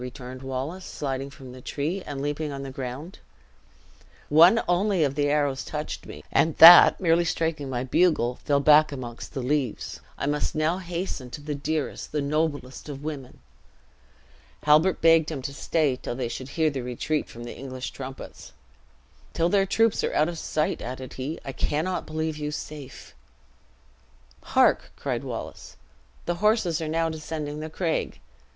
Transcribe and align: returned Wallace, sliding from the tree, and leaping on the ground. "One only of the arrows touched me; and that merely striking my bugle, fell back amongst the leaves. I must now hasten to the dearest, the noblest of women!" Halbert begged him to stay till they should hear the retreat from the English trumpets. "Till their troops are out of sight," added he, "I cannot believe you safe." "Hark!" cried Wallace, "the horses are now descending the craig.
returned 0.01 0.41
Wallace, 0.41 0.83
sliding 0.83 1.29
from 1.29 1.51
the 1.51 1.61
tree, 1.61 2.01
and 2.07 2.23
leaping 2.23 2.51
on 2.51 2.63
the 2.63 2.71
ground. 2.71 3.19
"One 4.29 4.59
only 4.67 5.03
of 5.03 5.13
the 5.13 5.27
arrows 5.29 5.63
touched 5.63 6.07
me; 6.07 6.23
and 6.31 6.57
that 6.57 6.99
merely 6.99 7.23
striking 7.23 7.69
my 7.69 7.83
bugle, 7.83 8.39
fell 8.43 8.59
back 8.61 8.91
amongst 8.91 9.35
the 9.35 9.43
leaves. 9.43 9.99
I 10.17 10.25
must 10.25 10.55
now 10.55 10.79
hasten 10.79 11.29
to 11.29 11.41
the 11.41 11.53
dearest, 11.53 12.11
the 12.11 12.19
noblest 12.19 12.89
of 12.89 13.03
women!" 13.03 13.41
Halbert 14.63 15.01
begged 15.01 15.29
him 15.29 15.43
to 15.43 15.53
stay 15.53 15.95
till 15.97 16.15
they 16.15 16.29
should 16.29 16.49
hear 16.49 16.71
the 16.71 16.81
retreat 16.81 17.29
from 17.29 17.43
the 17.43 17.55
English 17.55 17.91
trumpets. 17.91 18.53
"Till 19.33 19.49
their 19.49 19.67
troops 19.67 20.03
are 20.03 20.15
out 20.15 20.29
of 20.29 20.39
sight," 20.39 20.81
added 20.81 21.13
he, 21.13 21.39
"I 21.45 21.51
cannot 21.51 22.07
believe 22.07 22.37
you 22.39 22.49
safe." 22.49 23.13
"Hark!" 24.41 24.93
cried 24.95 25.23
Wallace, 25.23 25.77
"the 26.25 26.37
horses 26.41 26.81
are 26.81 26.87
now 26.89 27.07
descending 27.07 27.59
the 27.59 27.69
craig. 27.69 28.19